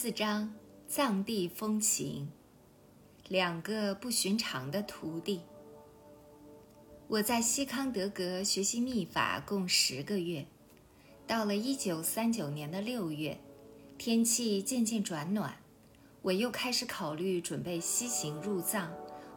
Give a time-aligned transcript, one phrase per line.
[0.00, 0.54] 四章：
[0.86, 2.30] 藏地风情。
[3.26, 5.40] 两个不寻常的徒弟。
[7.08, 10.46] 我在西康德格学习秘法共十个月，
[11.26, 13.40] 到了一九三九年的六月，
[13.98, 15.56] 天气渐渐转暖，
[16.22, 18.92] 我又开始考虑准备西行入藏，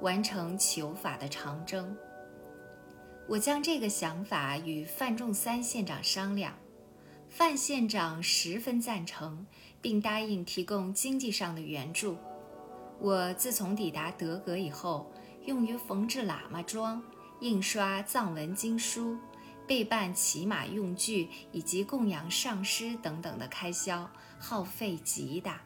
[0.00, 1.94] 完成求法的长征。
[3.28, 6.54] 我将这个想法与范仲三县长商量。
[7.28, 9.44] 范县长十分赞成，
[9.86, 12.16] 并答应提供经济上的援助。
[12.98, 15.08] 我自从抵达德格以后，
[15.44, 17.00] 用于缝制喇嘛装、
[17.38, 19.16] 印刷藏文经书、
[19.64, 24.10] 备办骑马用具以及供养上师等等的开销
[24.40, 25.60] 耗费极大，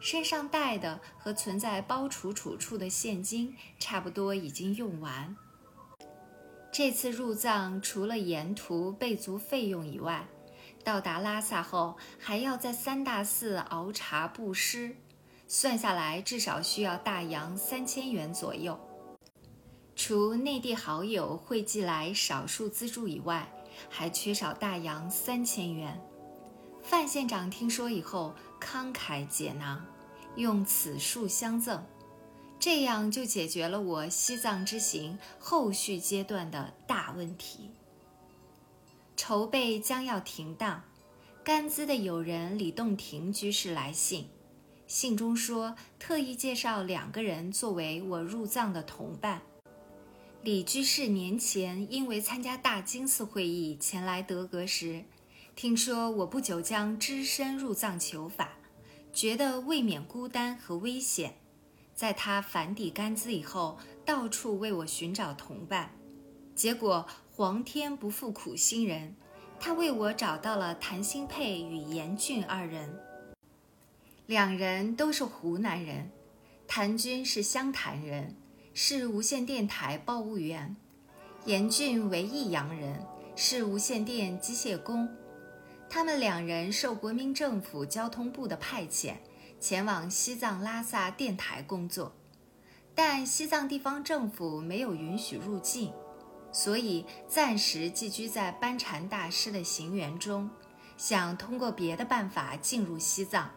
[0.00, 5.36] 身上带的和存在包储储处的现金差不多已经用完。
[6.72, 10.26] 这次入藏除了沿途备足费用以外，
[10.86, 14.94] 到达拉萨后，还要在三大寺熬茶布施，
[15.48, 18.78] 算下来至少需要大洋三千元左右。
[19.96, 23.52] 除内地好友会寄来少数资助以外，
[23.90, 26.00] 还缺少大洋三千元。
[26.84, 29.84] 范县长听说以后，慷慨解囊，
[30.36, 31.84] 用此数相赠，
[32.60, 37.72] 这样就解决了我西藏之行后续阶段的大问题。
[39.28, 40.84] 筹备将要停当，
[41.42, 44.28] 甘孜的友人李洞庭居士来信，
[44.86, 49.42] 信中说特意介绍两个人作为我入藏的同伴。
[50.44, 55.02] 李居士年前因为参加大金寺会议前来德格时，
[55.56, 58.52] 听说我不久将只身入藏求法，
[59.12, 61.34] 觉得未免孤单和危险，
[61.96, 65.90] 在他返抵甘孜以后，到处为我寻找同伴，
[66.54, 67.04] 结果。
[67.36, 69.14] 皇天不负苦心人，
[69.60, 72.98] 他为我找到了谭新佩与严俊二人。
[74.24, 76.10] 两人都是湖南人，
[76.66, 78.34] 谭军是湘潭人，
[78.72, 80.74] 是无线电台报务员；
[81.44, 83.04] 严俊为益阳人，
[83.36, 85.06] 是无线电机械工。
[85.90, 89.16] 他们两人受国民政府交通部的派遣，
[89.60, 92.14] 前往西藏拉萨电台工作，
[92.94, 95.92] 但西藏地方政府没有允许入境。
[96.52, 100.48] 所以暂时寄居在班禅大师的行辕中，
[100.96, 103.50] 想通过别的办法进入西藏。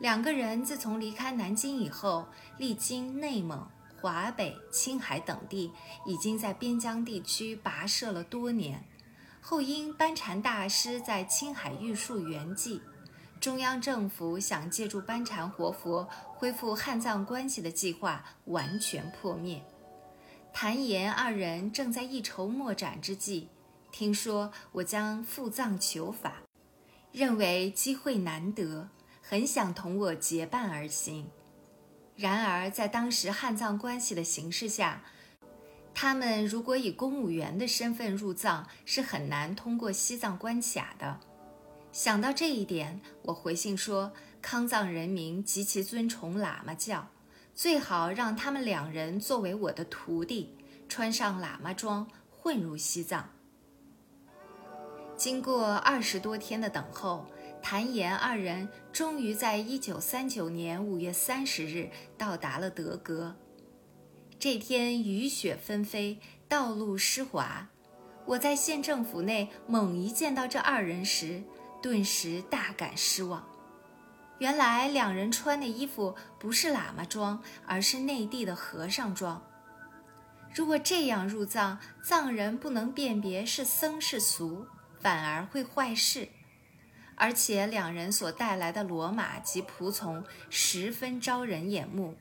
[0.00, 2.26] 两个人自从离开南京以后，
[2.58, 3.66] 历经内蒙、
[4.00, 5.72] 华北、青海等地，
[6.04, 8.84] 已经在边疆地区跋涉了多年。
[9.40, 12.80] 后因班禅大师在青海玉树圆寂，
[13.40, 19.64] 中央政府想借助班禅活佛恢复汉藏关系的计划完全破灭。
[20.58, 23.48] 谭岩二人正在一筹莫展之际，
[23.92, 26.44] 听说我将赴藏求法，
[27.12, 28.88] 认为机会难得，
[29.20, 31.28] 很想同我结伴而行。
[32.16, 35.02] 然而在当时汉藏关系的形势下，
[35.92, 41.20] 他们如果以公务员的身份入藏，是很难通过西藏关卡的。
[41.92, 47.06] 想到这一点，我回信说，康藏人民极其尊崇喇嘛教。
[47.56, 50.54] 最好让他们两人作为我的徒弟，
[50.90, 53.30] 穿上喇嘛装，混入西藏。
[55.16, 57.24] 经过二十多天的等候，
[57.62, 63.34] 谭岩二人终于在一九三九年五月三十日到达了德格。
[64.38, 67.70] 这天雨雪纷飞，道路湿滑。
[68.26, 71.42] 我在县政府内猛一见到这二人时，
[71.80, 73.48] 顿时大感失望。
[74.38, 79.42] 原来两人穿的衣服不是喇嘛装，而是内地的和尚装。
[80.54, 84.66] 如果这样入藏，藏人不能辨别是僧是俗，
[85.00, 86.28] 反而会坏事。
[87.14, 92.14] 而且两人所带来的骡马及仆从十分招人眼目，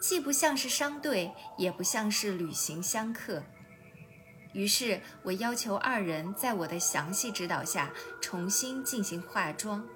[0.00, 3.44] 既不像是商队，也不像是旅行香客。
[4.52, 9.86] 于是我要求二人在我的详细指导下重新进行化妆。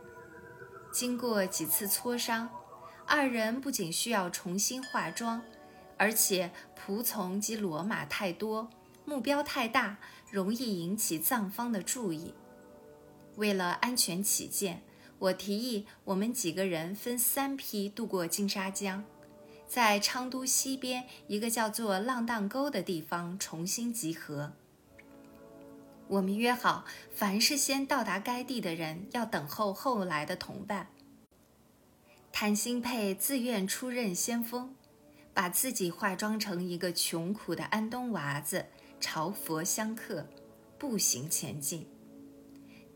[0.92, 2.48] 经过几次磋商，
[3.06, 5.40] 二人不仅需要重新化妆，
[5.96, 8.68] 而且仆从及骡马太多，
[9.04, 9.98] 目标太大，
[10.30, 12.34] 容易引起藏方的注意。
[13.36, 14.82] 为了安全起见，
[15.18, 19.04] 我提议我们几个人分三批渡过金沙江，
[19.68, 24.52] 在昌都西边一个叫做浪荡沟的地方重新集合。
[26.10, 30.88] 我们约好，凡是先到达该地的人要等候后来的同伴。
[32.32, 34.74] 谭新佩自愿出任先锋，
[35.32, 38.66] 把自己化妆成一个穷苦的安东娃子，
[38.98, 40.26] 朝佛相克，
[40.76, 41.86] 步行前进。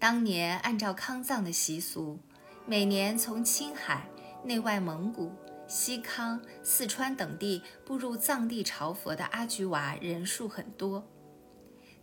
[0.01, 2.19] 当年按照康藏的习俗，
[2.67, 4.09] 每年从青海、
[4.43, 5.31] 内外蒙古、
[5.69, 11.09] 西康、四川等地步入藏地朝佛的阿菊娃人数很多。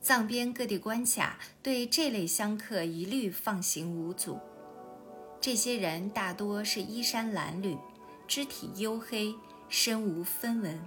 [0.02, 4.40] 藏边各地关卡对这类香客一律放行无阻。
[5.40, 7.78] 这些人大多是衣衫褴褛，
[8.28, 9.36] 肢体黝黑，
[9.70, 10.80] 身无分文。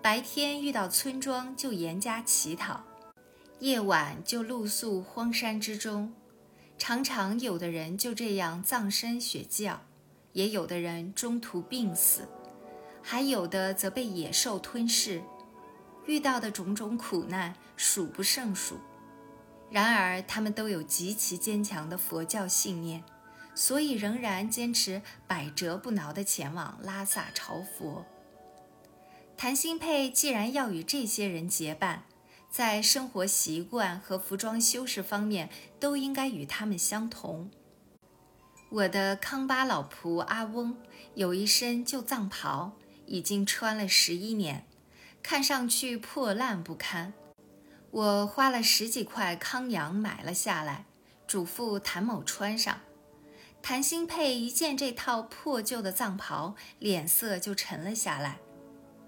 [0.00, 2.82] 白天遇到村庄就严加乞讨，
[3.58, 6.12] 夜晚就露宿荒山之中。
[6.78, 9.80] 常常有的人就这样葬身雪窖，
[10.32, 12.26] 也有的人中途病死，
[13.02, 15.22] 还有的则被野兽吞噬。
[16.06, 18.78] 遇到的种种苦难数不胜数。
[19.70, 23.02] 然而，他们都有极其坚强的佛教信念。
[23.56, 28.04] 所以仍然坚持百折不挠地前往拉萨朝佛。
[29.36, 32.02] 谭鑫佩既然要与这些人结伴，
[32.50, 37.48] 在生活习惯和服装修饰方面都应该与他们相同。
[38.70, 40.76] 我的康巴老仆阿翁
[41.14, 42.72] 有一身旧藏袍，
[43.06, 44.66] 已经穿了十一年，
[45.24, 47.14] 看上去破烂不堪。
[47.90, 50.84] 我花了十几块康洋买了下来，
[51.26, 52.78] 嘱咐谭某穿上。
[53.62, 58.38] 谭鑫佩一见这套破旧的藏袍，脸色就沉了下来。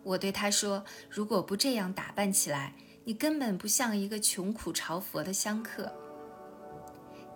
[0.02, 2.72] 我对他说：“如果不这样打扮起来，
[3.04, 5.92] 你根本不像一个穷苦朝佛的香客。”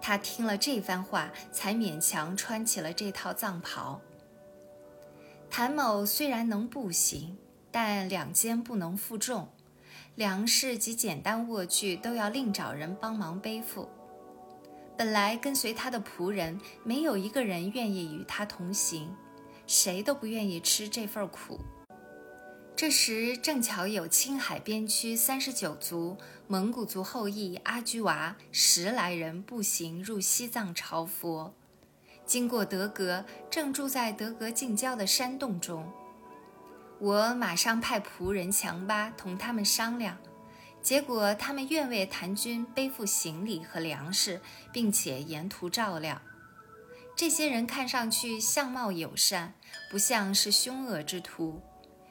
[0.00, 4.00] 他听了这番话，才勉强穿起了这套藏袍。
[5.50, 7.36] 谭某虽然能步行，
[7.70, 9.48] 但两肩不能负重，
[10.16, 13.88] 粮食及简单卧具都要另找人帮忙背负。
[14.96, 19.14] 本来跟随他的仆人没有一个人愿意与他同行，
[19.66, 21.60] 谁都不愿意吃这份苦。
[22.76, 31.54] 这时正巧有青海边区三十九族蒙古族后裔阿居娃十来人步行入西藏朝佛，
[32.24, 35.90] 经过德格，正住在德格近郊的山洞中。
[37.00, 40.18] 我马上派仆人强巴同他们商量。
[40.82, 46.20] 结果，他们愿为谭军背负行李和粮食，并且沿途照料。
[47.16, 49.54] 这些人看上去相貌友善，
[49.90, 51.62] 不像是凶恶之徒。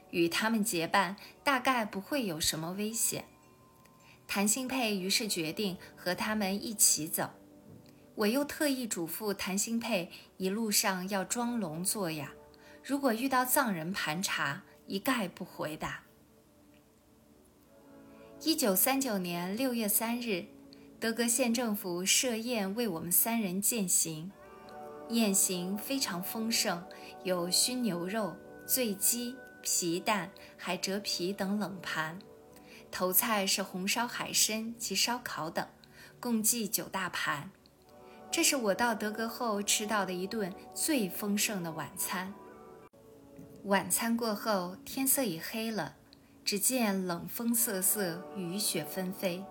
[0.09, 3.25] 与他们结伴，大概不会有什么危险。
[4.27, 7.29] 谭鑫佩于是决定和他们一起走。
[8.15, 12.31] 我又特意嘱咐谭鑫佩，一路上要装聋作哑，
[12.83, 16.01] 如果遇到藏人盘查，一概不回答。
[18.41, 20.45] 一九三九年六月三日，
[20.99, 24.31] 德格县政府设宴为我们三人饯行。
[25.09, 26.83] 宴席非常丰盛，
[27.23, 32.17] 有熏牛肉、醉鸡、皮蛋、海蜇皮等冷盘，
[32.89, 35.67] 头菜是红烧海参及烧烤等，
[36.19, 37.51] 共计九大盘。
[38.31, 42.33] 这是我到德格后吃到的一顿最丰盛的晚餐。
[43.65, 45.95] 晚餐过后，天色已黑了。
[46.45, 49.43] 只见冷风瑟瑟，雨雪纷飞，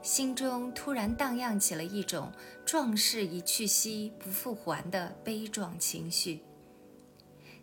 [0.00, 2.32] 心中突然荡漾起了一种
[2.64, 6.40] 壮士一去兮不复还的悲壮情绪。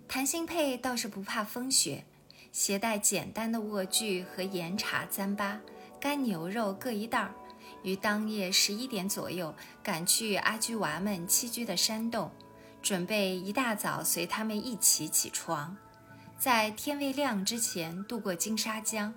[0.07, 2.05] 谭鑫佩倒是不怕风雪，
[2.51, 5.57] 携带简单的卧具和盐茶糌粑、
[5.99, 7.33] 干牛肉各一袋儿，
[7.81, 12.29] 于当夜十一点左右赶去阿居娃们栖居的山洞，
[12.81, 15.75] 准备一大早随他们一起起床。
[16.43, 19.13] 在天未亮之前渡过金沙江。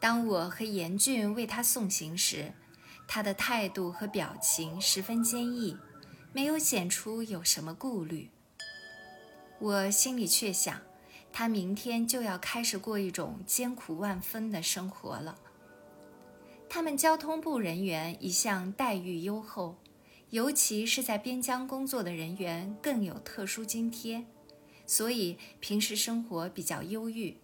[0.00, 2.52] 当我和严俊为他送行时，
[3.06, 5.78] 他的态度和表情十分坚毅，
[6.32, 8.28] 没有显出有什么顾虑。
[9.60, 10.80] 我心里却想，
[11.32, 15.38] 他明天就要开始过一种艰苦万分的生活了。
[16.68, 19.76] 他们交通部人员一向待遇优厚，
[20.30, 24.26] 尤其是在边疆工作的人员更有特殊津贴。
[24.86, 27.36] 所以平时生活比较忧郁。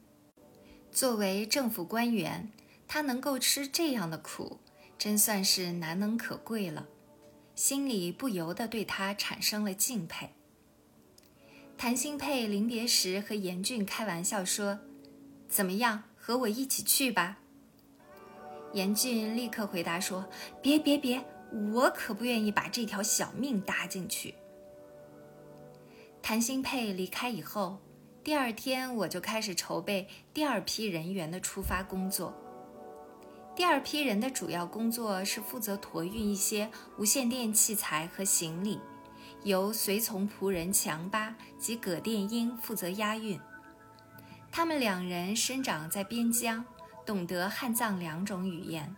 [0.93, 2.51] 作为政府官员，
[2.89, 4.59] 他能够吃这样的苦，
[4.99, 6.87] 真算是难能可贵了。
[7.55, 10.31] 心里不由得对他产生了敬佩。
[11.79, 14.81] 谭鑫佩临别时和严俊开玩笑说
[15.49, 17.39] ：“怎么样，和我一起去吧？”
[18.75, 20.29] 严俊立刻回答说
[20.63, 21.25] ：“别别别，
[21.73, 24.35] 我可不愿意把这条小命搭进去。”
[26.23, 27.79] 谭鑫佩离开以后，
[28.23, 32.35] 第二天我就开始筹备第二批人员的出发工作。
[33.57, 38.79] 第二批人的主要工作是负责驮运一些无线电器材和行李，
[39.43, 43.39] 由随从仆人强巴及葛殿英负责押运。
[44.53, 46.65] 他们两人生长在边疆，
[47.05, 48.95] 懂得汉藏两种语言，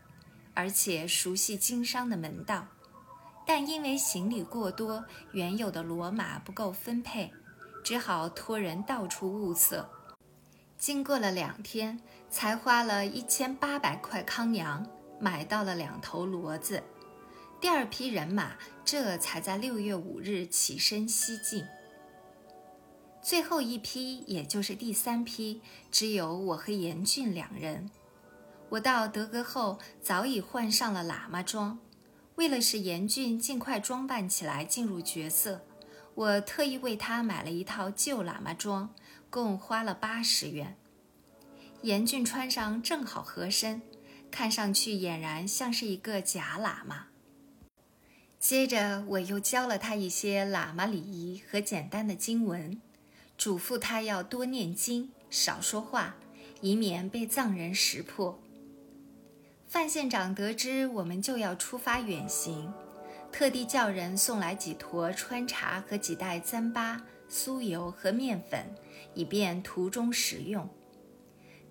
[0.54, 2.66] 而且熟悉经商的门道。
[3.46, 7.32] 但因为行李过多，原有的骡马不够分配，
[7.82, 9.88] 只好托人到处物色。
[10.78, 14.86] 经过了两天，才花了一千八百块康洋
[15.20, 16.82] 买到了两头骡子。
[17.60, 21.64] 第二批人马这才在六月五日起身西进。
[23.22, 27.88] 最后一批，也就是第三批，只有我和严俊两人。
[28.68, 31.78] 我到德格后，早已换上了喇嘛装。
[32.36, 35.60] 为了使严俊尽快装扮起来进入角色，
[36.14, 38.94] 我特意为他买了一套旧喇嘛装，
[39.28, 40.76] 共花了八十元。
[41.82, 43.82] 严俊穿上正好合身，
[44.30, 47.08] 看上去俨然像是一个假喇嘛。
[48.38, 52.80] 接着，我又教了他一些喇嘛礼仪和简单的经文。
[53.36, 56.14] 嘱咐他要多念经，少说话，
[56.60, 58.40] 以免被藏人识破。
[59.72, 62.70] 范县长得知我们就要出发远行，
[63.32, 67.00] 特地叫人送来几坨川茶和几袋糌粑、
[67.30, 68.66] 酥油和面粉，
[69.14, 70.68] 以便途中食用。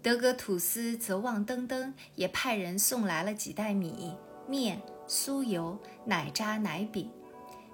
[0.01, 4.15] 德格土司则旺登登也派人送来了几袋米
[4.47, 7.07] 面、酥油、奶渣、奶饼。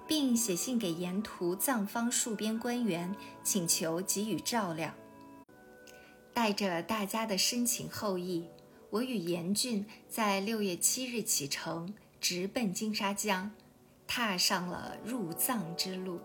[0.06, 4.92] 并写信给沿途藏方戍边官员，请求给予照料。
[6.34, 8.48] 带着大家的深情厚谊，
[8.90, 13.50] 我与严峻在六月七日启程，直奔金沙江，
[14.06, 16.18] 踏上了入藏之路。